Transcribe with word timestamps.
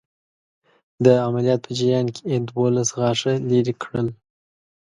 د 1.05 1.05
عملیات 1.25 1.59
په 1.63 1.71
جریان 1.77 2.07
کې 2.15 2.21
یې 2.31 2.37
دوولس 2.47 2.89
غاښه 2.99 3.33
لرې 3.49 3.73
کړل. 3.83 4.07